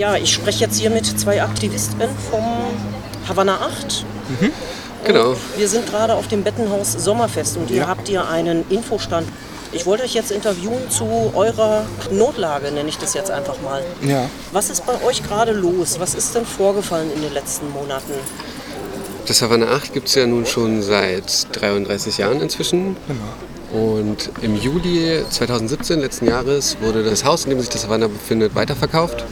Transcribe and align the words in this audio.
ja, 0.00 0.16
ich 0.16 0.32
spreche 0.32 0.60
jetzt 0.64 0.80
hier 0.80 0.88
mit 0.88 1.04
zwei 1.06 1.42
Aktivistinnen 1.42 2.08
vom 2.30 2.42
Havanna 3.28 3.56
8. 3.60 4.06
Mhm. 4.40 4.50
Genau. 5.04 5.36
Wir 5.58 5.68
sind 5.68 5.86
gerade 5.86 6.14
auf 6.14 6.26
dem 6.26 6.42
Bettenhaus 6.42 6.92
Sommerfest 6.92 7.58
und 7.58 7.70
ihr 7.70 7.82
Ja. 7.82 7.86
habt 7.88 8.08
hier 8.08 8.26
einen 8.26 8.64
Infostand. 8.70 9.28
Ich 9.72 9.84
wollte 9.84 10.02
euch 10.04 10.14
jetzt 10.14 10.32
interviewen 10.32 10.90
zu 10.90 11.04
eurer 11.34 11.84
Notlage, 12.10 12.72
nenne 12.72 12.88
ich 12.88 12.96
das 12.96 13.12
jetzt 13.12 13.30
einfach 13.30 13.60
mal. 13.62 13.82
Ja. 14.02 14.24
Was 14.52 14.70
ist 14.70 14.86
bei 14.86 14.94
euch 15.06 15.22
gerade 15.22 15.52
los? 15.52 16.00
Was 16.00 16.14
ist 16.14 16.34
denn 16.34 16.46
vorgefallen 16.46 17.10
in 17.14 17.20
den 17.20 17.34
letzten 17.34 17.68
Monaten? 17.70 18.12
Das 19.26 19.42
Havanna 19.42 19.66
8 19.66 19.92
gibt 19.92 20.08
es 20.08 20.14
ja 20.14 20.26
nun 20.26 20.46
schon 20.46 20.80
seit 20.82 21.46
33 21.52 22.18
Jahren 22.18 22.40
inzwischen. 22.40 22.96
Und 23.72 24.30
im 24.40 24.56
Juli 24.56 25.22
2017, 25.28 26.00
letzten 26.00 26.26
Jahres, 26.26 26.78
wurde 26.80 27.04
das 27.04 27.24
Haus, 27.24 27.44
in 27.44 27.50
dem 27.50 27.60
sich 27.60 27.68
das 27.68 27.84
Havanna 27.84 28.08
befindet, 28.08 28.54
weiterverkauft. 28.54 29.24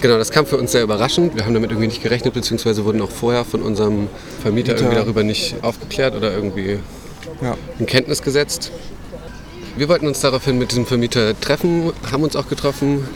Genau, 0.00 0.16
das 0.16 0.30
kam 0.30 0.46
für 0.46 0.56
uns 0.58 0.70
sehr 0.72 0.82
überraschend. 0.84 1.34
Wir 1.34 1.44
haben 1.44 1.54
damit 1.54 1.70
irgendwie 1.70 1.88
nicht 1.88 2.02
gerechnet, 2.02 2.32
beziehungsweise 2.34 2.84
wurden 2.84 3.00
auch 3.02 3.10
vorher 3.10 3.44
von 3.44 3.62
unserem 3.62 4.08
Vermieter 4.42 4.72
Mieter. 4.74 4.84
irgendwie 4.84 4.96
darüber 5.02 5.22
nicht 5.24 5.56
aufgeklärt 5.62 6.14
oder 6.14 6.32
irgendwie 6.32 6.78
Ja. 7.42 7.56
in 7.80 7.86
Kenntnis 7.86 8.22
gesetzt. 8.22 8.70
Wir 9.76 9.88
wollten 9.88 10.06
uns 10.06 10.20
daraufhin 10.20 10.56
mit 10.58 10.70
diesem 10.70 10.86
Vermieter 10.86 11.38
treffen, 11.40 11.92
haben 12.12 12.22
uns 12.22 12.36
auch 12.36 12.48
getroffen. 12.48 13.08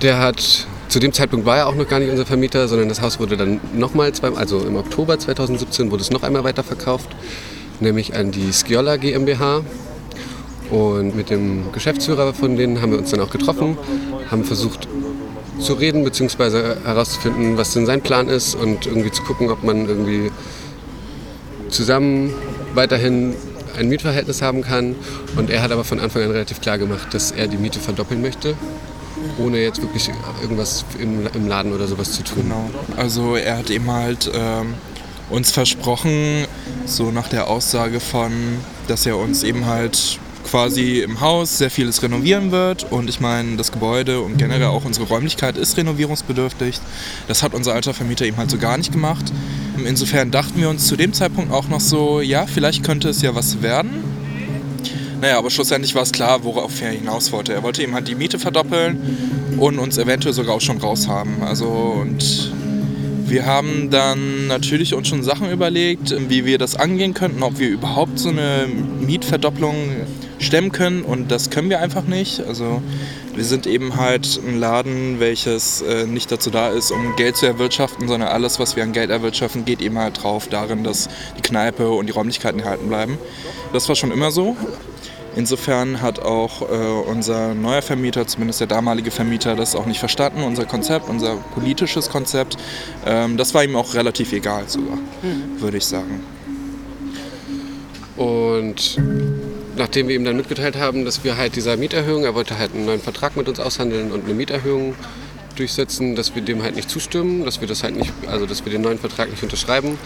Der 0.00 0.18
hat, 0.18 0.66
zu 0.88 0.98
dem 1.00 1.12
Zeitpunkt 1.12 1.44
war 1.44 1.58
er 1.58 1.66
auch 1.68 1.74
noch 1.74 1.86
gar 1.86 1.98
nicht 2.00 2.10
unser 2.10 2.24
Vermieter, 2.24 2.66
sondern 2.68 2.88
das 2.88 3.02
Haus 3.02 3.20
wurde 3.20 3.36
dann 3.36 3.60
nochmal, 3.74 4.10
also 4.36 4.60
im 4.60 4.76
Oktober 4.76 5.18
2017 5.18 5.90
wurde 5.90 6.02
es 6.02 6.10
noch 6.10 6.22
einmal 6.22 6.44
weiterverkauft, 6.44 7.08
nämlich 7.80 8.14
an 8.16 8.30
die 8.30 8.52
Skiola 8.52 8.96
GmbH. 8.96 9.62
Und 10.70 11.16
mit 11.16 11.28
dem 11.30 11.72
Geschäftsführer 11.72 12.32
von 12.32 12.56
denen 12.56 12.80
haben 12.80 12.92
wir 12.92 12.98
uns 12.98 13.10
dann 13.10 13.20
auch 13.20 13.30
getroffen, 13.30 13.76
haben 14.30 14.44
versucht 14.44 14.86
zu 15.60 15.74
reden 15.74 16.04
bzw. 16.04 16.76
herauszufinden, 16.84 17.56
was 17.56 17.72
denn 17.72 17.86
sein 17.86 18.00
Plan 18.00 18.28
ist 18.28 18.54
und 18.54 18.86
irgendwie 18.86 19.10
zu 19.10 19.22
gucken, 19.22 19.50
ob 19.50 19.62
man 19.62 19.86
irgendwie 19.86 20.30
zusammen 21.68 22.32
weiterhin 22.74 23.34
ein 23.78 23.88
Mietverhältnis 23.88 24.42
haben 24.42 24.62
kann. 24.62 24.96
Und 25.36 25.50
er 25.50 25.62
hat 25.62 25.72
aber 25.72 25.84
von 25.84 26.00
Anfang 26.00 26.22
an 26.22 26.30
relativ 26.30 26.60
klar 26.60 26.78
gemacht, 26.78 27.12
dass 27.12 27.30
er 27.30 27.46
die 27.46 27.56
Miete 27.56 27.80
verdoppeln 27.80 28.20
möchte, 28.20 28.54
ohne 29.38 29.58
jetzt 29.58 29.80
wirklich 29.80 30.10
irgendwas 30.42 30.84
im, 30.98 31.26
im 31.34 31.48
Laden 31.48 31.72
oder 31.72 31.86
sowas 31.86 32.12
zu 32.12 32.22
tun. 32.22 32.44
Genau. 32.44 32.70
Also 32.96 33.36
er 33.36 33.58
hat 33.58 33.70
eben 33.70 33.90
halt 33.90 34.30
ähm, 34.34 34.74
uns 35.30 35.50
versprochen, 35.50 36.46
so 36.86 37.10
nach 37.10 37.28
der 37.28 37.48
Aussage 37.48 38.00
von, 38.00 38.32
dass 38.88 39.06
er 39.06 39.16
uns 39.16 39.42
eben 39.42 39.66
halt 39.66 40.18
quasi 40.50 40.98
im 40.98 41.20
Haus 41.20 41.58
sehr 41.58 41.70
vieles 41.70 42.02
renovieren 42.02 42.50
wird. 42.50 42.90
Und 42.90 43.08
ich 43.08 43.20
meine, 43.20 43.56
das 43.56 43.70
Gebäude 43.70 44.20
und 44.20 44.36
generell 44.36 44.66
auch 44.66 44.84
unsere 44.84 45.06
Räumlichkeit 45.06 45.56
ist 45.56 45.76
renovierungsbedürftig. 45.76 46.80
Das 47.28 47.42
hat 47.42 47.54
unser 47.54 47.74
alter 47.74 47.94
Vermieter 47.94 48.24
eben 48.26 48.36
halt 48.36 48.50
so 48.50 48.58
gar 48.58 48.76
nicht 48.76 48.90
gemacht. 48.90 49.32
Insofern 49.84 50.30
dachten 50.30 50.60
wir 50.60 50.68
uns 50.68 50.86
zu 50.88 50.96
dem 50.96 51.12
Zeitpunkt 51.12 51.52
auch 51.52 51.68
noch 51.68 51.80
so, 51.80 52.20
ja, 52.20 52.46
vielleicht 52.46 52.82
könnte 52.82 53.08
es 53.08 53.22
ja 53.22 53.34
was 53.34 53.62
werden. 53.62 54.04
Naja, 55.20 55.38
aber 55.38 55.50
schlussendlich 55.50 55.94
war 55.94 56.02
es 56.02 56.12
klar, 56.12 56.42
worauf 56.44 56.80
er 56.82 56.90
hinaus 56.90 57.30
wollte. 57.30 57.52
Er 57.52 57.62
wollte 57.62 57.82
eben 57.82 57.94
halt 57.94 58.08
die 58.08 58.14
Miete 58.14 58.38
verdoppeln 58.38 59.54
und 59.58 59.78
uns 59.78 59.98
eventuell 59.98 60.34
sogar 60.34 60.54
auch 60.54 60.60
schon 60.60 60.78
raushaben. 60.78 61.42
Also 61.42 61.66
und 61.68 62.52
wir 63.30 63.46
haben 63.46 63.90
dann 63.90 64.48
natürlich 64.48 64.92
uns 64.92 65.06
schon 65.06 65.22
Sachen 65.22 65.50
überlegt, 65.50 66.14
wie 66.28 66.44
wir 66.44 66.58
das 66.58 66.74
angehen 66.74 67.14
könnten, 67.14 67.44
ob 67.44 67.60
wir 67.60 67.68
überhaupt 67.68 68.18
so 68.18 68.28
eine 68.28 68.66
Mietverdopplung 69.00 69.74
stemmen 70.40 70.72
können 70.72 71.02
und 71.02 71.30
das 71.30 71.48
können 71.48 71.70
wir 71.70 71.80
einfach 71.80 72.02
nicht. 72.02 72.40
Also 72.40 72.82
wir 73.34 73.44
sind 73.44 73.68
eben 73.68 73.96
halt 73.96 74.40
ein 74.44 74.58
Laden, 74.58 75.20
welches 75.20 75.80
äh, 75.82 76.06
nicht 76.06 76.32
dazu 76.32 76.50
da 76.50 76.70
ist, 76.70 76.90
um 76.90 77.14
Geld 77.14 77.36
zu 77.36 77.46
erwirtschaften, 77.46 78.08
sondern 78.08 78.28
alles, 78.28 78.58
was 78.58 78.74
wir 78.74 78.82
an 78.82 78.92
Geld 78.92 79.10
erwirtschaften, 79.10 79.64
geht 79.64 79.80
eben 79.80 79.98
halt 79.98 80.22
drauf 80.22 80.48
darin, 80.48 80.82
dass 80.82 81.08
die 81.38 81.42
Kneipe 81.42 81.88
und 81.88 82.06
die 82.06 82.12
Räumlichkeiten 82.12 82.58
erhalten 82.58 82.88
bleiben. 82.88 83.16
Das 83.72 83.88
war 83.88 83.94
schon 83.94 84.10
immer 84.10 84.32
so. 84.32 84.56
Insofern 85.36 86.02
hat 86.02 86.20
auch 86.20 86.62
äh, 86.62 86.74
unser 87.08 87.54
neuer 87.54 87.82
Vermieter, 87.82 88.26
zumindest 88.26 88.60
der 88.60 88.66
damalige 88.66 89.10
Vermieter, 89.10 89.54
das 89.54 89.76
auch 89.76 89.86
nicht 89.86 90.00
verstanden, 90.00 90.42
unser 90.42 90.64
Konzept, 90.64 91.08
unser 91.08 91.36
politisches 91.54 92.10
Konzept. 92.10 92.56
Ähm, 93.06 93.36
das 93.36 93.54
war 93.54 93.62
ihm 93.62 93.76
auch 93.76 93.94
relativ 93.94 94.32
egal 94.32 94.68
sogar, 94.68 94.98
würde 95.58 95.76
ich 95.76 95.86
sagen. 95.86 96.20
Und 98.16 98.98
nachdem 99.76 100.08
wir 100.08 100.16
ihm 100.16 100.24
dann 100.24 100.36
mitgeteilt 100.36 100.76
haben, 100.76 101.04
dass 101.04 101.24
wir 101.24 101.36
halt 101.36 101.56
dieser 101.56 101.76
Mieterhöhung, 101.76 102.24
er 102.24 102.34
wollte 102.34 102.58
halt 102.58 102.74
einen 102.74 102.84
neuen 102.84 103.00
Vertrag 103.00 103.36
mit 103.36 103.48
uns 103.48 103.60
aushandeln 103.60 104.12
und 104.12 104.24
eine 104.24 104.34
Mieterhöhung 104.34 104.94
durchsetzen, 105.56 106.16
dass 106.16 106.34
wir 106.34 106.42
dem 106.42 106.62
halt 106.62 106.76
nicht 106.76 106.90
zustimmen, 106.90 107.44
dass 107.44 107.60
wir 107.60 107.68
das 107.68 107.82
halt 107.82 107.96
nicht, 107.96 108.12
also 108.26 108.46
dass 108.46 108.64
wir 108.64 108.72
den 108.72 108.82
neuen 108.82 108.98
Vertrag 108.98 109.30
nicht 109.30 109.42
unterschreiben. 109.42 109.98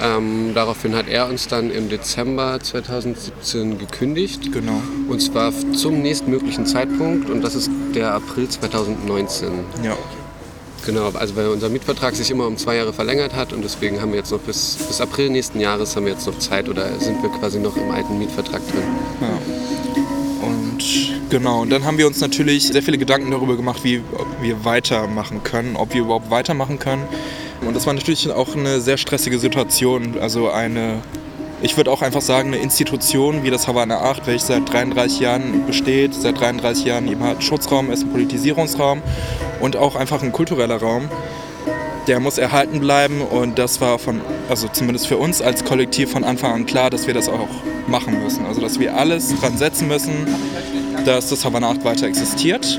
Ähm, 0.00 0.52
daraufhin 0.54 0.94
hat 0.94 1.08
er 1.08 1.28
uns 1.28 1.48
dann 1.48 1.70
im 1.70 1.88
Dezember 1.88 2.58
2017 2.60 3.78
gekündigt. 3.78 4.52
Genau. 4.52 4.80
Und 5.08 5.20
zwar 5.20 5.52
zum 5.72 6.02
nächstmöglichen 6.02 6.66
Zeitpunkt 6.66 7.30
und 7.30 7.42
das 7.42 7.54
ist 7.54 7.70
der 7.94 8.14
April 8.14 8.48
2019. 8.48 9.48
Ja. 9.82 9.96
Genau, 10.84 11.10
also 11.10 11.34
weil 11.34 11.48
unser 11.48 11.68
Mietvertrag 11.68 12.14
sich 12.14 12.30
immer 12.30 12.46
um 12.46 12.56
zwei 12.56 12.76
Jahre 12.76 12.92
verlängert 12.92 13.34
hat 13.34 13.52
und 13.52 13.62
deswegen 13.64 14.00
haben 14.00 14.12
wir 14.12 14.18
jetzt 14.18 14.30
noch 14.30 14.38
bis, 14.38 14.76
bis 14.76 15.00
April 15.00 15.30
nächsten 15.30 15.58
Jahres 15.58 15.96
haben 15.96 16.06
wir 16.06 16.12
jetzt 16.12 16.26
noch 16.26 16.38
Zeit 16.38 16.68
oder 16.68 16.88
sind 17.00 17.20
wir 17.22 17.30
quasi 17.30 17.58
noch 17.58 17.76
im 17.76 17.90
alten 17.90 18.18
Mietvertrag 18.18 18.62
drin. 18.68 18.84
Ja. 19.20 19.38
Und 20.46 21.18
genau, 21.28 21.62
und 21.62 21.70
dann 21.70 21.84
haben 21.84 21.98
wir 21.98 22.06
uns 22.06 22.20
natürlich 22.20 22.68
sehr 22.68 22.82
viele 22.82 22.98
Gedanken 22.98 23.32
darüber 23.32 23.56
gemacht, 23.56 23.82
wie 23.82 24.00
wir 24.40 24.64
weitermachen 24.64 25.42
können, 25.42 25.74
ob 25.74 25.92
wir 25.92 26.02
überhaupt 26.02 26.30
weitermachen 26.30 26.78
können. 26.78 27.02
Und 27.64 27.74
das 27.74 27.86
war 27.86 27.94
natürlich 27.94 28.30
auch 28.30 28.54
eine 28.54 28.80
sehr 28.80 28.96
stressige 28.96 29.38
Situation. 29.38 30.18
Also 30.20 30.50
eine, 30.50 31.02
ich 31.62 31.76
würde 31.76 31.90
auch 31.90 32.02
einfach 32.02 32.20
sagen, 32.20 32.52
eine 32.52 32.62
Institution 32.62 33.42
wie 33.42 33.50
das 33.50 33.66
Havanna 33.66 34.00
8, 34.00 34.26
welche 34.26 34.46
seit 34.46 34.72
33 34.72 35.20
Jahren 35.20 35.66
besteht, 35.66 36.14
seit 36.14 36.38
33 36.40 36.84
Jahren 36.84 37.08
eben 37.08 37.22
ein 37.22 37.40
Schutzraum 37.40 37.90
ist, 37.90 38.02
ein 38.02 38.10
Politisierungsraum 38.10 39.02
und 39.60 39.76
auch 39.76 39.96
einfach 39.96 40.22
ein 40.22 40.32
kultureller 40.32 40.76
Raum. 40.76 41.08
Der 42.06 42.20
muss 42.20 42.38
erhalten 42.38 42.78
bleiben 42.78 43.20
und 43.20 43.58
das 43.58 43.80
war 43.80 43.98
von, 43.98 44.20
also 44.48 44.68
zumindest 44.68 45.08
für 45.08 45.16
uns 45.16 45.42
als 45.42 45.64
Kollektiv 45.64 46.12
von 46.12 46.22
Anfang 46.22 46.52
an 46.52 46.66
klar, 46.66 46.88
dass 46.88 47.08
wir 47.08 47.14
das 47.14 47.28
auch 47.28 47.48
machen 47.88 48.22
müssen. 48.22 48.46
Also 48.46 48.60
dass 48.60 48.78
wir 48.78 48.96
alles 48.96 49.34
dran 49.40 49.58
setzen 49.58 49.88
müssen, 49.88 50.26
dass 51.04 51.30
das 51.30 51.44
Havanna 51.44 51.70
8 51.70 51.84
weiter 51.84 52.06
existiert. 52.06 52.78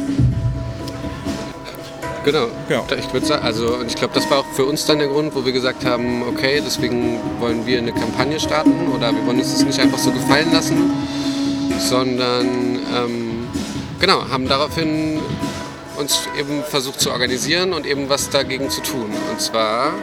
Genau. 2.28 2.50
Ja. 2.68 2.84
Ich 2.98 3.14
würde 3.14 3.26
sagen, 3.26 3.46
also 3.46 3.76
und 3.76 3.88
ich 3.88 3.96
glaube, 3.96 4.14
das 4.14 4.30
war 4.30 4.40
auch 4.40 4.46
für 4.54 4.66
uns 4.66 4.86
dann 4.86 5.00
der 5.00 5.08
Grund, 5.08 5.34
wo 5.34 5.46
wir 5.46 5.54
gesagt 5.54 5.86
haben, 5.86 6.24
okay, 6.24 6.62
deswegen 6.62 7.22
wollen 7.40 7.66
wir 7.66 7.78
eine 7.78 7.94
Kampagne 7.94 8.38
starten 8.38 8.90
oder 8.94 9.14
wir 9.14 9.26
wollen 9.26 9.40
uns 9.40 9.54
das 9.54 9.64
nicht 9.64 9.80
einfach 9.80 9.98
so 9.98 10.12
gefallen 10.12 10.52
lassen, 10.52 10.92
sondern 11.80 12.80
ähm, 12.94 13.48
genau, 14.02 14.30
haben 14.30 14.46
daraufhin 14.46 15.22
uns 15.98 16.28
eben 16.38 16.66
versucht 16.66 17.00
zu 17.00 17.12
organisieren 17.12 17.72
und 17.72 17.86
eben 17.86 18.10
was 18.10 18.30
dagegen 18.30 18.70
zu 18.70 18.82
tun. 18.82 19.10
Und 19.32 19.40
zwar 19.40 19.94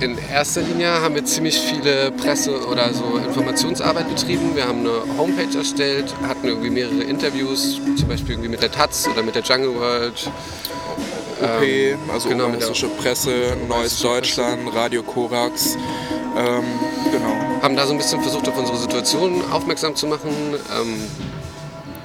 in 0.00 0.16
erster 0.30 0.62
Linie 0.62 1.00
haben 1.00 1.14
wir 1.14 1.24
ziemlich 1.24 1.58
viele 1.58 2.12
Presse- 2.12 2.66
oder 2.66 2.92
so 2.92 3.16
Informationsarbeit 3.16 4.08
betrieben. 4.08 4.54
Wir 4.54 4.66
haben 4.66 4.80
eine 4.80 5.18
Homepage 5.18 5.56
erstellt, 5.56 6.14
hatten 6.26 6.46
irgendwie 6.46 6.70
mehrere 6.70 7.02
Interviews, 7.02 7.80
zum 7.96 8.08
Beispiel 8.08 8.32
irgendwie 8.32 8.50
mit 8.50 8.62
der 8.62 8.70
Taz 8.70 9.08
oder 9.10 9.22
mit 9.22 9.34
der 9.34 9.42
Jungle 9.42 9.74
World. 9.74 10.30
OP, 11.40 12.12
also 12.12 12.28
genau, 12.28 12.46
Oberhessische 12.46 12.88
Presse, 12.88 13.56
Neues 13.68 14.00
Deutschland, 14.00 14.74
Radio 14.74 15.02
Korax. 15.02 15.76
Ähm, 16.36 16.64
genau. 17.12 17.62
haben 17.62 17.76
da 17.76 17.86
so 17.86 17.92
ein 17.92 17.98
bisschen 17.98 18.20
versucht, 18.20 18.48
auf 18.48 18.58
unsere 18.58 18.76
Situation 18.76 19.42
aufmerksam 19.52 19.94
zu 19.94 20.06
machen. 20.06 20.32
Ähm, 20.80 21.00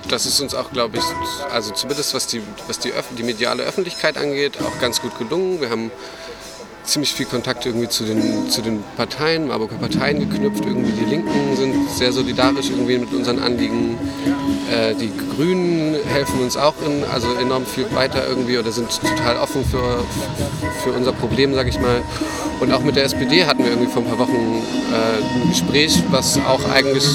das 0.08 0.26
ist 0.26 0.40
uns 0.40 0.56
auch, 0.56 0.72
glaube 0.72 0.98
ich, 0.98 1.04
also 1.52 1.72
zumindest 1.72 2.14
was 2.14 2.28
die, 2.28 2.42
was 2.68 2.80
die, 2.80 2.92
Öff 2.92 3.06
die 3.18 3.24
mediale 3.24 3.64
Öffentlichkeit 3.64 4.18
angeht, 4.18 4.58
auch 4.62 4.80
ganz 4.82 5.02
gut 5.02 5.18
gelungen. 5.18 5.62
Wir 5.62 5.70
haben 5.70 5.92
ziemlich 6.90 7.14
viel 7.14 7.26
Kontakt 7.26 7.66
irgendwie 7.66 7.88
zu 7.88 8.04
den, 8.04 8.50
zu 8.50 8.62
den 8.62 8.84
Parteien, 8.98 9.48
Marburger 9.48 9.76
Parteien 9.76 10.20
geknüpft. 10.20 10.66
Irgendwie 10.66 10.92
die 10.92 11.06
Linken 11.06 11.56
sind 11.56 11.90
sehr 11.92 12.12
solidarisch 12.12 12.70
irgendwie 12.70 12.98
mit 12.98 13.14
unseren 13.14 13.40
Anliegen. 13.40 13.98
Äh, 14.72 14.96
die 14.96 15.12
Grünen 15.36 15.96
helfen 16.08 16.42
uns 16.42 16.58
auch 16.58 16.74
in, 16.86 17.04
also 17.12 17.28
enorm 17.36 17.66
viel 17.66 17.86
weiter 17.94 18.28
irgendwie 18.28 18.58
oder 18.58 18.72
sind 18.72 18.90
total 18.90 19.38
offen 19.38 19.64
für, 19.64 20.04
für 20.84 20.92
unser 20.92 21.12
Problem, 21.14 21.54
sage 21.54 21.70
ich 21.70 21.80
mal. 21.80 22.02
Und 22.60 22.74
auch 22.74 22.82
mit 22.82 22.96
der 22.96 23.06
SPD 23.06 23.46
hatten 23.46 23.64
wir 23.64 23.72
irgendwie 23.72 23.92
vor 23.92 24.02
ein 24.02 24.10
paar 24.10 24.20
Wochen 24.20 24.62
äh, 24.92 25.44
ein 25.44 25.50
Gespräch, 25.50 26.04
was 26.10 26.38
auch 26.38 26.70
eigentlich 26.72 27.06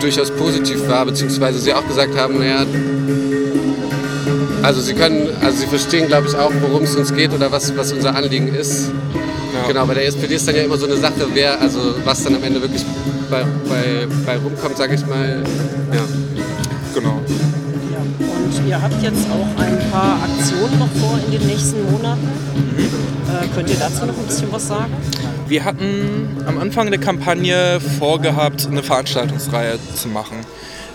durchaus 0.00 0.30
positiv 0.30 0.86
war, 0.88 1.06
beziehungsweise 1.06 1.58
sie 1.58 1.72
auch 1.72 1.86
gesagt 1.86 2.16
haben, 2.16 2.38
naja, 2.38 2.64
also 4.64 4.80
sie 4.80 4.94
können, 4.94 5.28
also 5.42 5.58
sie 5.58 5.66
verstehen, 5.66 6.06
glaube 6.06 6.26
ich, 6.26 6.34
auch, 6.36 6.50
worum 6.60 6.84
es 6.84 6.96
uns 6.96 7.14
geht 7.14 7.32
oder 7.34 7.52
was, 7.52 7.76
was 7.76 7.92
unser 7.92 8.16
Anliegen 8.16 8.48
ist. 8.54 8.90
Genau, 9.68 9.86
bei 9.86 9.94
der 9.94 10.06
SPD 10.06 10.34
ist 10.34 10.48
dann 10.48 10.56
ja 10.56 10.62
immer 10.62 10.76
so 10.76 10.86
eine 10.86 10.96
Sache, 10.96 11.28
wer, 11.32 11.60
also 11.60 11.94
was 12.04 12.24
dann 12.24 12.34
am 12.34 12.42
Ende 12.42 12.60
wirklich 12.60 12.84
bei, 13.30 13.44
bei, 13.68 14.06
bei 14.26 14.36
rumkommt, 14.36 14.76
sage 14.76 14.94
ich 14.94 15.06
mal. 15.06 15.42
Ja. 15.92 16.00
Genau. 16.94 17.20
Und 18.18 18.68
ihr 18.68 18.80
habt 18.80 19.02
jetzt 19.02 19.26
auch 19.30 19.62
ein 19.62 19.78
paar 19.90 20.18
Aktionen 20.22 20.78
noch 20.78 20.90
vor 21.00 21.18
in 21.24 21.38
den 21.38 21.46
nächsten 21.46 21.90
Monaten. 21.92 22.28
Äh, 23.28 23.46
könnt 23.54 23.68
ihr 23.68 23.76
dazu 23.76 24.06
noch 24.06 24.16
ein 24.16 24.26
bisschen 24.26 24.50
was 24.50 24.68
sagen? 24.68 24.92
Wir 25.46 25.64
hatten 25.64 26.42
am 26.46 26.58
Anfang 26.58 26.90
der 26.90 27.00
Kampagne 27.00 27.80
vorgehabt, 27.98 28.66
eine 28.66 28.82
Veranstaltungsreihe 28.82 29.78
zu 29.94 30.08
machen. 30.08 30.38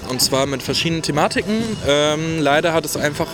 Und 0.10 0.22
zwar 0.22 0.48
mit 0.48 0.63
verschiedenen 0.63 1.04
Thematiken. 1.04 1.62
Ähm, 1.88 2.39
leider 2.39 2.74
hat 2.74 2.83
es 2.83 2.98
einfach, 2.98 3.27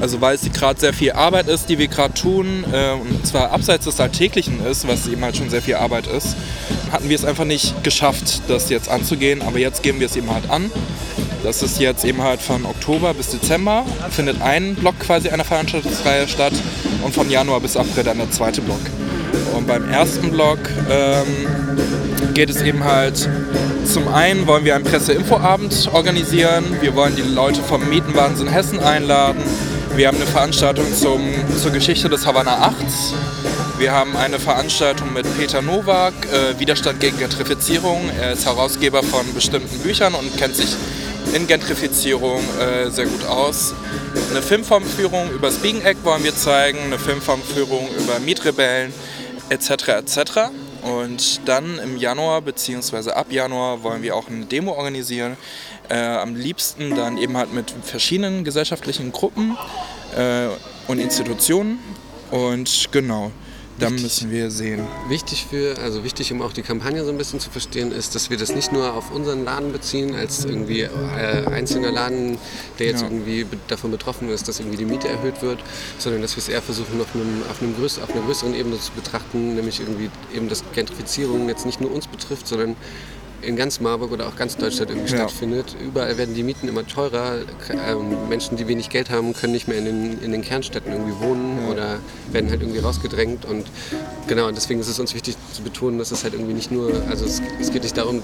also 0.00 0.20
weil 0.20 0.34
es 0.34 0.50
gerade 0.52 0.80
sehr 0.80 0.92
viel 0.92 1.12
Arbeit 1.12 1.48
ist, 1.48 1.68
die 1.68 1.78
wir 1.78 1.88
gerade 1.88 2.14
tun, 2.14 2.64
äh, 2.72 2.92
und 2.92 3.26
zwar 3.26 3.50
abseits 3.52 3.84
des 3.84 4.00
Alltäglichen 4.00 4.64
ist, 4.64 4.88
was 4.88 5.06
eben 5.08 5.22
halt 5.22 5.36
schon 5.36 5.50
sehr 5.50 5.62
viel 5.62 5.76
Arbeit 5.76 6.06
ist, 6.06 6.36
hatten 6.90 7.08
wir 7.08 7.16
es 7.16 7.24
einfach 7.24 7.44
nicht 7.44 7.82
geschafft, 7.84 8.42
das 8.48 8.70
jetzt 8.70 8.88
anzugehen. 8.88 9.42
Aber 9.42 9.58
jetzt 9.58 9.82
geben 9.82 10.00
wir 10.00 10.06
es 10.06 10.16
eben 10.16 10.32
halt 10.32 10.48
an. 10.50 10.70
Das 11.42 11.62
ist 11.62 11.80
jetzt 11.80 12.04
eben 12.04 12.22
halt 12.22 12.40
von 12.40 12.66
Oktober 12.66 13.14
bis 13.14 13.28
Dezember, 13.28 13.86
findet 14.10 14.42
ein 14.42 14.74
Block 14.74 14.98
quasi 14.98 15.30
einer 15.30 15.44
Veranstaltungsreihe 15.44 16.28
statt 16.28 16.52
und 17.02 17.14
von 17.14 17.30
Januar 17.30 17.60
bis 17.60 17.76
April 17.76 18.04
dann 18.04 18.18
der 18.18 18.30
zweite 18.30 18.60
Block. 18.60 18.80
Und 19.56 19.66
beim 19.66 19.88
ersten 19.88 20.30
Block 20.30 20.58
ähm, 20.90 21.46
geht 22.34 22.50
es 22.50 22.60
eben 22.60 22.84
halt, 22.84 23.28
zum 23.84 24.08
einen 24.08 24.46
wollen 24.46 24.64
wir 24.64 24.74
einen 24.74 24.84
Presse-Info-Abend 24.84 25.88
organisieren, 25.92 26.64
wir 26.80 26.94
wollen 26.94 27.16
die 27.16 27.22
Leute 27.22 27.62
vom 27.62 27.88
Mietenwahnsinn 27.88 28.48
Hessen 28.48 28.78
einladen, 28.78 29.42
wir 29.96 30.08
haben 30.08 30.16
eine 30.16 30.26
Veranstaltung 30.26 30.86
zum, 30.94 31.22
zur 31.56 31.70
Geschichte 31.72 32.08
des 32.08 32.26
Havanna 32.26 32.58
8. 32.58 32.74
Wir 33.78 33.92
haben 33.92 34.16
eine 34.16 34.38
Veranstaltung 34.38 35.12
mit 35.12 35.26
Peter 35.38 35.62
Nowak, 35.62 36.12
äh, 36.32 36.58
Widerstand 36.58 37.00
gegen 37.00 37.18
Gentrifizierung. 37.18 38.10
Er 38.20 38.32
ist 38.32 38.46
Herausgeber 38.46 39.02
von 39.02 39.32
bestimmten 39.34 39.78
Büchern 39.80 40.14
und 40.14 40.36
kennt 40.36 40.56
sich 40.56 40.76
in 41.34 41.46
Gentrifizierung 41.46 42.42
äh, 42.58 42.90
sehr 42.90 43.06
gut 43.06 43.24
aus. 43.24 43.74
Eine 44.30 44.42
Filmformführung 44.42 45.30
über 45.30 45.48
das 45.48 45.56
Biegeneck 45.56 45.98
wollen 46.04 46.24
wir 46.24 46.34
zeigen, 46.34 46.78
eine 46.84 46.98
Filmformführung 46.98 47.88
über 47.98 48.18
Mietrebellen 48.20 48.92
etc. 49.48 49.70
etc. 49.88 50.20
Und 50.82 51.46
dann 51.46 51.78
im 51.78 51.96
Januar 51.96 52.40
bzw. 52.42 53.10
ab 53.10 53.30
Januar 53.30 53.82
wollen 53.82 54.02
wir 54.02 54.16
auch 54.16 54.28
eine 54.28 54.46
Demo 54.46 54.72
organisieren. 54.72 55.36
Äh, 55.88 55.98
am 55.98 56.34
liebsten 56.34 56.94
dann 56.94 57.18
eben 57.18 57.36
halt 57.36 57.52
mit 57.52 57.74
verschiedenen 57.82 58.44
gesellschaftlichen 58.44 59.12
Gruppen 59.12 59.56
äh, 60.16 60.48
und 60.88 60.98
Institutionen. 60.98 61.78
Und 62.30 62.88
genau, 62.92 63.32
dann 63.80 63.94
müssen 63.94 64.30
wir 64.30 64.50
sehen. 64.50 64.80
Wichtig 65.08 65.46
für, 65.48 65.78
also 65.78 66.04
wichtig, 66.04 66.32
um 66.32 66.42
auch 66.42 66.52
die 66.52 66.62
Kampagne 66.62 67.04
so 67.04 67.10
ein 67.10 67.18
bisschen 67.18 67.40
zu 67.40 67.50
verstehen, 67.50 67.92
ist, 67.92 68.14
dass 68.14 68.30
wir 68.30 68.36
das 68.36 68.54
nicht 68.54 68.72
nur 68.72 68.94
auf 68.94 69.10
unseren 69.10 69.44
Laden 69.44 69.72
beziehen, 69.72 70.14
als 70.14 70.44
irgendwie 70.44 70.82
äh, 70.82 71.46
einzelner 71.50 71.90
Laden, 71.90 72.38
der 72.78 72.86
jetzt 72.86 73.02
Ja. 73.02 73.08
irgendwie 73.08 73.46
davon 73.68 73.90
betroffen 73.90 74.28
ist, 74.28 74.46
dass 74.48 74.60
irgendwie 74.60 74.78
die 74.78 74.84
Miete 74.84 75.08
erhöht 75.08 75.42
wird, 75.42 75.58
sondern 75.98 76.22
dass 76.22 76.36
wir 76.36 76.42
es 76.42 76.48
eher 76.48 76.62
versuchen, 76.62 77.00
auf, 77.00 77.14
einem, 77.14 77.42
auf, 77.50 77.60
einem 77.62 77.74
größ 77.76 77.98
auf 78.00 78.10
einer 78.14 78.22
größeren 78.24 78.54
Ebene 78.54 78.78
zu 78.78 78.92
betrachten, 78.92 79.54
nämlich 79.54 79.80
irgendwie 79.80 80.10
eben, 80.34 80.48
dass 80.48 80.62
Gentrifizierung 80.74 81.48
jetzt 81.48 81.66
nicht 81.66 81.80
nur 81.80 81.92
uns 81.92 82.06
betrifft, 82.06 82.46
sondern 82.46 82.76
in 83.42 83.56
ganz 83.56 83.80
Marburg 83.80 84.12
oder 84.12 84.28
auch 84.28 84.36
ganz 84.36 84.58
Deutschland 84.58 84.90
irgendwie 84.90 85.10
Ja. 85.10 85.16
stattfindet. 85.20 85.74
Überall 85.82 86.18
werden 86.18 86.34
die 86.34 86.42
Mieten 86.42 86.68
immer 86.68 86.86
teurer. 86.86 87.38
Ähm, 87.88 88.28
Menschen, 88.28 88.58
die 88.58 88.68
wenig 88.68 88.90
Geld 88.90 89.08
haben, 89.08 89.32
können 89.32 89.54
nicht 89.54 89.66
mehr 89.66 89.78
in 89.78 89.86
den, 89.86 90.22
in 90.22 90.32
den 90.32 90.42
Kernstädten 90.42 90.92
irgendwie 90.92 91.18
wohnen 91.24 91.66
oder 91.70 91.89
werden 92.32 92.50
halt 92.50 92.60
irgendwie 92.60 92.80
rausgedrängt. 92.80 93.44
Und 93.44 93.66
genau, 94.26 94.50
deswegen 94.50 94.80
ist 94.80 94.88
es 94.88 94.98
uns 94.98 95.14
wichtig 95.14 95.36
zu 95.52 95.62
betonen, 95.62 95.98
dass 95.98 96.10
es 96.10 96.24
halt 96.24 96.34
irgendwie 96.34 96.54
nicht 96.54 96.70
nur, 96.70 96.92
also 97.08 97.24
es, 97.24 97.40
es 97.60 97.70
geht 97.70 97.82
nicht 97.82 97.96
darum, 97.96 98.22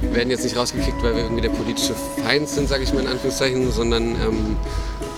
wir 0.00 0.14
werden 0.14 0.30
jetzt 0.30 0.44
nicht 0.44 0.56
rausgekickt, 0.56 1.02
weil 1.02 1.14
wir 1.14 1.22
irgendwie 1.22 1.42
der 1.42 1.50
politische 1.50 1.94
Feind 2.24 2.48
sind, 2.48 2.68
sage 2.68 2.84
ich 2.84 2.92
mal 2.92 3.00
in 3.00 3.08
Anführungszeichen, 3.08 3.72
sondern 3.72 4.02
ähm, 4.02 4.56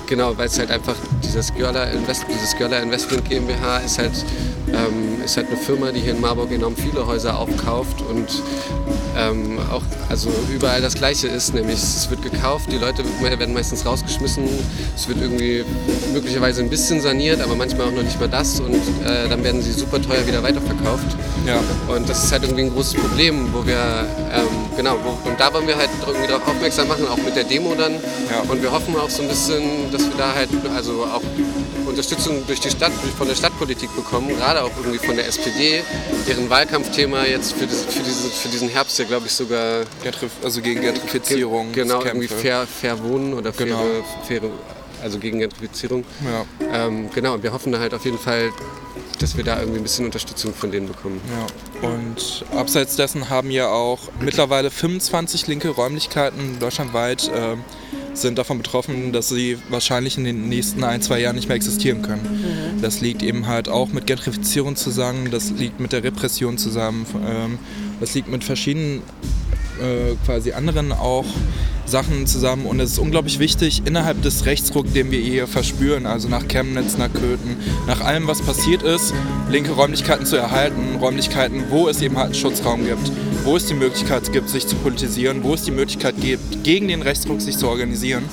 genau, 0.06 0.36
weil 0.36 0.46
es 0.46 0.58
halt 0.58 0.70
einfach 0.70 0.96
dieses 1.22 1.52
Görler 1.54 1.90
Invest, 1.92 2.24
dieses 2.28 2.54
Investment 2.54 3.28
GmbH 3.28 3.78
ist 3.78 3.98
halt, 3.98 4.12
ähm, 4.68 5.22
ist 5.24 5.36
halt 5.36 5.48
eine 5.48 5.56
Firma, 5.56 5.92
die 5.92 6.00
hier 6.00 6.12
in 6.12 6.20
Marburg 6.20 6.50
enorm 6.52 6.76
viele 6.76 7.06
Häuser 7.06 7.38
aufkauft 7.38 8.02
und 8.02 8.28
ähm, 9.16 9.58
auch 9.70 9.82
also 10.08 10.30
überall 10.52 10.80
das 10.80 10.94
Gleiche 10.94 11.28
ist, 11.28 11.54
nämlich 11.54 11.76
es 11.76 12.08
wird 12.10 12.22
gekauft, 12.22 12.70
die 12.70 12.78
Leute 12.78 13.04
werden 13.20 13.54
meistens 13.54 13.86
rausgeschmissen, 13.86 14.44
es 14.94 15.08
wird 15.08 15.20
irgendwie 15.20 15.64
möglicherweise 16.12 16.62
ein 16.62 16.70
bisschen 16.70 17.00
saniert, 17.00 17.40
aber 17.40 17.54
manchmal 17.54 17.88
auch 17.88 17.92
noch 17.92 18.02
nicht 18.02 18.18
mal 18.18 18.28
das 18.28 18.60
und 18.60 18.74
äh, 18.74 19.28
dann 19.28 19.42
werden 19.44 19.62
sie 19.62 19.72
super 19.72 20.00
teuer 20.00 20.26
wieder 20.26 20.42
weiterverkauft. 20.42 21.16
Ja. 21.46 21.60
Und 21.94 22.08
das 22.08 22.24
ist 22.24 22.32
halt 22.32 22.42
irgendwie 22.44 22.62
ein 22.62 22.72
großes 22.72 22.94
Problem, 22.94 23.52
wo 23.52 23.66
wir, 23.66 24.06
ähm, 24.32 24.63
genau, 24.76 24.94
und 25.24 25.38
da 25.38 25.52
wollen 25.52 25.66
wir 25.66 25.76
halt 25.76 25.90
irgendwie 26.06 26.26
darauf 26.26 26.46
aufmerksam 26.48 26.88
machen, 26.88 27.06
auch 27.08 27.16
mit 27.18 27.36
der 27.36 27.44
Demo 27.44 27.74
dann. 27.74 27.94
Ja. 27.94 28.42
Und 28.48 28.62
wir 28.62 28.70
hoffen 28.72 28.96
auch 28.96 29.10
so 29.10 29.22
ein 29.22 29.28
bisschen, 29.28 29.90
dass 29.92 30.02
wir 30.02 30.16
da 30.16 30.34
halt, 30.34 30.48
also 30.74 31.04
auch 31.04 31.22
Unterstützung 31.86 32.44
durch 32.46 32.60
die 32.60 32.70
Stadt, 32.70 32.92
von 33.18 33.28
der 33.28 33.34
Stadtpolitik 33.34 33.94
bekommen, 33.94 34.28
gerade 34.36 34.62
auch 34.62 34.70
irgendwie 34.78 34.98
von 35.04 35.16
der 35.16 35.26
SPD, 35.28 35.82
deren 36.26 36.48
Wahlkampfthema 36.50 37.24
jetzt 37.24 37.52
für, 37.52 37.66
diese, 37.66 37.84
für, 37.86 38.02
diese, 38.02 38.28
für 38.28 38.48
diesen 38.48 38.68
Herbst 38.68 38.98
ja, 38.98 39.04
glaube 39.04 39.26
ich, 39.26 39.32
sogar 39.32 39.84
also 40.42 40.60
gegen 40.60 40.80
Gentrifizierung. 40.80 41.72
genau 41.72 42.02
irgendwie 42.02 42.28
fair, 42.28 42.66
fair 42.66 43.02
wohnen 43.02 43.34
oder 43.34 43.52
faire, 43.52 43.66
Genau. 43.68 44.04
faire, 44.26 44.50
also 45.02 45.18
gegen 45.18 45.38
Gentrifizierung. 45.40 46.04
Ja. 46.24 46.86
Ähm, 46.86 47.10
genau, 47.14 47.34
und 47.34 47.42
wir 47.42 47.52
hoffen 47.52 47.70
da 47.72 47.78
halt 47.78 47.94
auf 47.94 48.04
jeden 48.04 48.18
Fall, 48.18 48.50
dass 49.22 49.36
wir 49.36 49.44
da 49.44 49.58
irgendwie 49.58 49.78
ein 49.78 49.82
bisschen 49.82 50.06
Unterstützung 50.06 50.54
von 50.54 50.70
denen 50.70 50.88
bekommen. 50.88 51.20
Ja, 51.82 51.88
und 51.88 52.44
abseits 52.56 52.96
dessen 52.96 53.30
haben 53.30 53.50
ja 53.50 53.68
auch 53.68 54.00
mittlerweile 54.20 54.70
25 54.70 55.46
linke 55.46 55.68
Räumlichkeiten 55.68 56.58
deutschlandweit 56.58 57.28
äh, 57.28 57.56
sind 58.14 58.38
davon 58.38 58.58
betroffen, 58.58 59.12
dass 59.12 59.28
sie 59.28 59.58
wahrscheinlich 59.68 60.16
in 60.16 60.24
den 60.24 60.48
nächsten 60.48 60.84
ein, 60.84 61.02
zwei 61.02 61.20
Jahren 61.20 61.36
nicht 61.36 61.48
mehr 61.48 61.56
existieren 61.56 62.02
können. 62.02 62.78
Das 62.80 63.00
liegt 63.00 63.22
eben 63.22 63.46
halt 63.46 63.68
auch 63.68 63.88
mit 63.88 64.06
Gentrifizierung 64.06 64.76
zusammen, 64.76 65.30
das 65.30 65.50
liegt 65.50 65.80
mit 65.80 65.92
der 65.92 66.04
Repression 66.04 66.58
zusammen, 66.58 67.06
ähm, 67.26 67.58
das 68.00 68.14
liegt 68.14 68.28
mit 68.28 68.44
verschiedenen 68.44 69.02
äh, 69.80 70.14
quasi 70.24 70.52
anderen 70.52 70.92
auch 70.92 71.26
Sachen 71.86 72.26
zusammen 72.26 72.66
und 72.66 72.80
es 72.80 72.92
ist 72.92 72.98
unglaublich 72.98 73.38
wichtig, 73.38 73.82
innerhalb 73.84 74.22
des 74.22 74.46
Rechtsruck, 74.46 74.92
den 74.92 75.10
wir 75.10 75.20
hier 75.20 75.46
verspüren, 75.46 76.06
also 76.06 76.28
nach 76.28 76.48
Chemnitz, 76.48 76.96
nach 76.96 77.12
Köthen, 77.12 77.56
nach 77.86 78.00
allem, 78.00 78.26
was 78.26 78.42
passiert 78.42 78.82
ist, 78.82 79.12
linke 79.50 79.72
Räumlichkeiten 79.72 80.26
zu 80.26 80.36
erhalten, 80.36 80.96
Räumlichkeiten, 81.00 81.64
wo 81.70 81.88
es 81.88 82.00
eben 82.02 82.16
halt 82.16 82.26
einen 82.26 82.34
Schutzraum 82.34 82.84
gibt, 82.84 83.12
wo 83.44 83.56
es 83.56 83.66
die 83.66 83.74
Möglichkeit 83.74 84.32
gibt, 84.32 84.48
sich 84.48 84.66
zu 84.66 84.76
politisieren, 84.76 85.42
wo 85.42 85.54
es 85.54 85.62
die 85.62 85.70
Möglichkeit 85.70 86.14
gibt, 86.20 86.64
gegen 86.64 86.88
den 86.88 87.02
Rechtsruck 87.02 87.40
sich 87.40 87.58
zu 87.58 87.68
organisieren. 87.68 88.24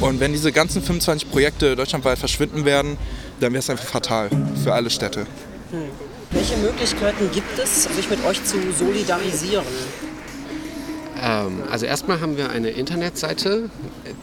Und 0.00 0.18
wenn 0.18 0.32
diese 0.32 0.50
ganzen 0.50 0.82
25 0.82 1.30
Projekte 1.30 1.76
deutschlandweit 1.76 2.18
verschwinden 2.18 2.64
werden, 2.64 2.96
dann 3.40 3.52
wäre 3.52 3.60
es 3.60 3.68
einfach 3.68 3.84
fatal 3.84 4.30
für 4.64 4.72
alle 4.72 4.88
Städte. 4.88 5.26
Welche 6.30 6.56
Möglichkeiten 6.56 7.30
gibt 7.32 7.58
es, 7.58 7.84
sich 7.84 8.08
mit 8.08 8.24
euch 8.24 8.42
zu 8.44 8.56
solidarisieren? 8.78 9.64
Ähm, 11.22 11.62
also 11.70 11.86
erstmal 11.86 12.20
haben 12.20 12.36
wir 12.36 12.50
eine 12.50 12.70
Internetseite, 12.70 13.70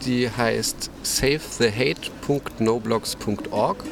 die 0.04 0.30
heißt 0.30 0.90
savethehate.noblogs.org 1.02 3.84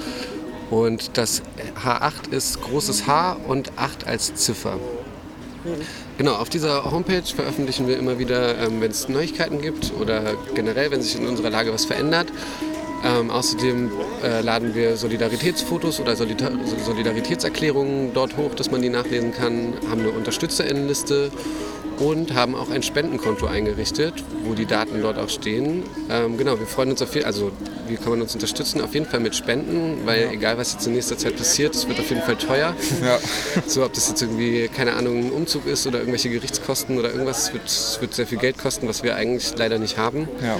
und 0.70 1.16
das 1.16 1.42
H8 1.84 2.32
ist 2.32 2.60
großes 2.60 3.06
H 3.06 3.38
und 3.46 3.72
8 3.76 4.06
als 4.06 4.34
Ziffer. 4.34 4.78
Genau, 6.18 6.34
auf 6.34 6.48
dieser 6.48 6.90
Homepage 6.90 7.22
veröffentlichen 7.22 7.88
wir 7.88 7.98
immer 7.98 8.18
wieder, 8.18 8.58
ähm, 8.58 8.80
wenn 8.80 8.90
es 8.90 9.08
Neuigkeiten 9.08 9.60
gibt 9.60 9.92
oder 10.00 10.34
generell, 10.54 10.90
wenn 10.90 11.02
sich 11.02 11.16
in 11.16 11.26
unserer 11.26 11.50
Lage 11.50 11.72
was 11.72 11.84
verändert. 11.84 12.28
Ähm, 13.04 13.30
außerdem 13.30 13.90
äh, 14.24 14.40
laden 14.40 14.74
wir 14.74 14.96
Solidaritätsfotos 14.96 16.00
oder 16.00 16.16
Solidar 16.16 16.52
Solidaritätserklärungen 16.84 18.14
dort 18.14 18.36
hoch, 18.36 18.54
dass 18.54 18.70
man 18.70 18.80
die 18.80 18.88
nachlesen 18.88 19.32
kann, 19.32 19.74
haben 19.90 20.00
eine 20.00 20.10
Unterstützerinnenliste 20.10 21.30
und 21.98 22.34
haben 22.34 22.54
auch 22.54 22.70
ein 22.70 22.82
Spendenkonto 22.82 23.46
eingerichtet, 23.46 24.14
wo 24.44 24.54
die 24.54 24.66
Daten 24.66 25.02
dort 25.02 25.18
auch 25.18 25.28
stehen. 25.28 25.82
Ähm, 26.10 26.36
genau, 26.36 26.58
wir 26.58 26.66
freuen 26.66 26.90
uns 26.90 27.02
auf 27.02 27.14
jeden 27.14 27.26
also 27.26 27.52
wie 27.88 27.96
kann 27.96 28.10
man 28.10 28.22
uns 28.22 28.34
unterstützen? 28.34 28.80
Auf 28.80 28.94
jeden 28.94 29.06
Fall 29.06 29.20
mit 29.20 29.34
Spenden, 29.34 30.06
weil 30.06 30.30
egal 30.32 30.58
was 30.58 30.72
jetzt 30.72 30.86
in 30.86 30.94
nächster 30.94 31.16
Zeit 31.16 31.36
passiert, 31.36 31.74
es 31.74 31.88
wird 31.88 31.98
auf 32.00 32.08
jeden 32.08 32.22
Fall 32.22 32.36
teuer. 32.36 32.74
Ja. 33.02 33.18
So, 33.66 33.84
ob 33.84 33.92
das 33.92 34.08
jetzt 34.08 34.22
irgendwie, 34.22 34.68
keine 34.68 34.94
Ahnung, 34.94 35.26
ein 35.26 35.32
Umzug 35.32 35.66
ist 35.66 35.86
oder 35.86 35.98
irgendwelche 35.98 36.30
Gerichtskosten 36.30 36.98
oder 36.98 37.10
irgendwas, 37.10 37.48
es 37.48 37.52
wird, 37.52 37.66
es 37.66 37.98
wird 38.00 38.14
sehr 38.14 38.26
viel 38.26 38.38
Geld 38.38 38.58
kosten, 38.58 38.88
was 38.88 39.02
wir 39.02 39.16
eigentlich 39.16 39.52
leider 39.56 39.78
nicht 39.78 39.98
haben. 39.98 40.28
Ja. 40.42 40.58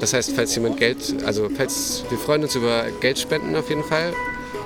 Das 0.00 0.14
heißt, 0.14 0.32
falls 0.34 0.54
jemand 0.54 0.78
Geld, 0.78 0.98
also 1.24 1.48
falls 1.54 2.04
wir 2.08 2.18
freuen 2.18 2.42
uns 2.42 2.54
über 2.54 2.84
Geldspenden 3.00 3.54
auf 3.56 3.68
jeden 3.68 3.84
Fall. 3.84 4.12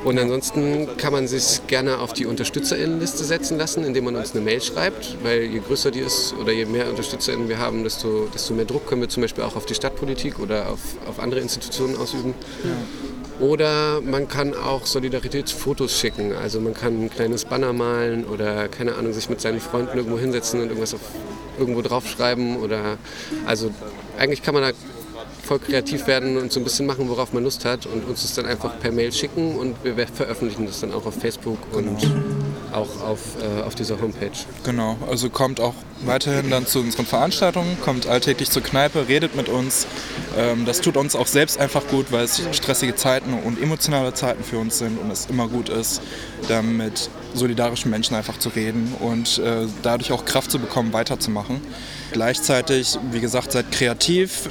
Und 0.04 0.18
ansonsten 0.18 0.96
kann 0.98 1.12
man 1.12 1.26
sich 1.26 1.66
gerne 1.66 1.98
auf 1.98 2.12
die 2.12 2.26
UnterstützerInnenliste 2.26 3.24
setzen 3.24 3.56
lassen, 3.56 3.84
indem 3.84 4.04
man 4.04 4.16
uns 4.16 4.34
eine 4.34 4.44
Mail 4.44 4.60
schreibt, 4.60 5.16
weil 5.22 5.44
je 5.44 5.60
größer 5.60 5.90
die 5.90 6.00
ist 6.00 6.34
oder 6.40 6.52
je 6.52 6.66
mehr 6.66 6.88
UnterstützerInnen 6.90 7.48
wir 7.48 7.58
haben, 7.58 7.84
desto, 7.84 8.28
desto 8.32 8.52
mehr 8.54 8.66
Druck 8.66 8.86
können 8.86 9.00
wir 9.00 9.08
zum 9.08 9.22
Beispiel 9.22 9.44
auch 9.44 9.56
auf 9.56 9.64
die 9.64 9.74
Stadtpolitik 9.74 10.38
oder 10.38 10.70
auf, 10.70 10.80
auf 11.08 11.20
andere 11.20 11.40
Institutionen 11.40 11.96
ausüben. 11.96 12.34
Oder 13.40 14.00
man 14.00 14.28
kann 14.28 14.54
auch 14.54 14.86
Solidaritätsfotos 14.86 15.98
schicken. 15.98 16.32
Also 16.34 16.60
man 16.60 16.74
kann 16.74 17.04
ein 17.04 17.10
kleines 17.10 17.44
Banner 17.44 17.72
malen 17.72 18.24
oder 18.24 18.68
keine 18.68 18.94
Ahnung, 18.94 19.12
sich 19.12 19.28
mit 19.28 19.40
seinen 19.40 19.60
Freunden 19.60 19.96
irgendwo 19.96 20.18
hinsetzen 20.18 20.60
und 20.60 20.68
irgendwas 20.68 20.94
auf, 20.94 21.00
irgendwo 21.58 21.82
draufschreiben. 21.82 22.58
Oder 22.58 22.98
also 23.46 23.70
eigentlich 24.18 24.42
kann 24.42 24.54
man 24.54 24.62
da 24.62 24.70
voll 25.44 25.58
kreativ 25.58 26.06
werden 26.06 26.36
und 26.36 26.52
so 26.52 26.60
ein 26.60 26.64
bisschen 26.64 26.86
machen, 26.86 27.08
worauf 27.08 27.32
man 27.32 27.44
Lust 27.44 27.64
hat 27.64 27.86
und 27.86 28.04
uns 28.04 28.22
das 28.22 28.34
dann 28.34 28.46
einfach 28.46 28.78
per 28.80 28.92
Mail 28.92 29.12
schicken 29.12 29.56
und 29.56 29.76
wir 29.84 30.06
veröffentlichen 30.06 30.66
das 30.66 30.80
dann 30.80 30.92
auch 30.92 31.06
auf 31.06 31.14
Facebook 31.14 31.58
und 31.72 31.98
auch 32.72 33.02
auf, 33.02 33.20
äh, 33.40 33.62
auf 33.62 33.74
dieser 33.74 34.00
Homepage. 34.00 34.32
Genau, 34.64 34.96
also 35.08 35.30
kommt 35.30 35.60
auch 35.60 35.74
weiterhin 36.04 36.50
dann 36.50 36.66
zu 36.66 36.80
unseren 36.80 37.06
Veranstaltungen, 37.06 37.76
kommt 37.80 38.06
alltäglich 38.06 38.50
zur 38.50 38.62
Kneipe, 38.62 39.08
redet 39.08 39.36
mit 39.36 39.48
uns. 39.48 39.86
Ähm, 40.36 40.64
das 40.64 40.80
tut 40.80 40.96
uns 40.96 41.14
auch 41.14 41.26
selbst 41.26 41.58
einfach 41.58 41.86
gut, 41.86 42.10
weil 42.10 42.24
es 42.24 42.42
stressige 42.52 42.94
Zeiten 42.96 43.32
und 43.32 43.62
emotionale 43.62 44.12
Zeiten 44.14 44.42
für 44.42 44.58
uns 44.58 44.78
sind 44.78 44.98
und 44.98 45.10
es 45.10 45.26
immer 45.26 45.48
gut 45.48 45.68
ist, 45.68 46.02
dann 46.48 46.76
mit 46.76 47.08
solidarischen 47.34 47.90
Menschen 47.90 48.16
einfach 48.16 48.38
zu 48.38 48.48
reden 48.48 48.94
und 49.00 49.38
äh, 49.38 49.66
dadurch 49.82 50.12
auch 50.12 50.24
Kraft 50.24 50.50
zu 50.50 50.58
bekommen, 50.58 50.92
weiterzumachen. 50.92 51.60
Gleichzeitig, 52.12 52.98
wie 53.10 53.20
gesagt, 53.20 53.52
seid 53.52 53.72
kreativ, 53.72 54.48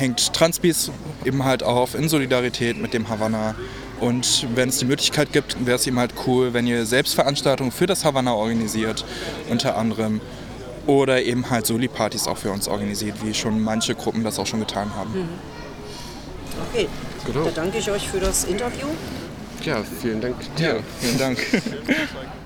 hängt 0.00 0.32
Transpis 0.32 0.90
eben 1.24 1.44
halt 1.44 1.62
auf 1.62 1.94
in 1.94 2.08
Solidarität 2.08 2.76
mit 2.78 2.94
dem 2.94 3.08
Havanna. 3.08 3.54
Und 4.00 4.46
wenn 4.54 4.70
es 4.70 4.78
die 4.78 4.86
Möglichkeit 4.86 5.32
gibt, 5.32 5.64
wäre 5.66 5.76
es 5.76 5.86
eben 5.86 5.98
halt 5.98 6.14
cool, 6.26 6.54
wenn 6.54 6.66
ihr 6.66 6.86
selbst 6.86 7.14
Veranstaltungen 7.14 7.70
für 7.70 7.86
das 7.86 8.04
Havanna 8.04 8.32
organisiert, 8.32 9.04
unter 9.50 9.76
anderem. 9.76 10.20
Oder 10.86 11.22
eben 11.22 11.50
halt 11.50 11.66
Soli-Partys 11.66 12.26
auch 12.26 12.38
für 12.38 12.50
uns 12.50 12.66
organisiert, 12.66 13.16
wie 13.22 13.34
schon 13.34 13.60
manche 13.60 13.94
Gruppen 13.94 14.24
das 14.24 14.38
auch 14.38 14.46
schon 14.46 14.60
getan 14.60 14.90
haben. 14.96 15.28
Okay, 16.72 16.88
Genau. 17.26 17.44
dann 17.44 17.54
danke 17.54 17.78
ich 17.78 17.90
euch 17.90 18.08
für 18.08 18.18
das 18.18 18.44
Interview. 18.44 18.86
Ja, 19.64 19.82
vielen 20.00 20.20
Dank 20.22 20.36
dir. 20.56 20.76
Ja, 20.76 20.82
vielen 21.00 21.18
Dank. 21.18 21.38